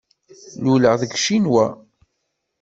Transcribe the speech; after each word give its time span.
Luleɣ 0.63 0.93
deg 1.01 1.11
Ccinwa. 1.17 1.65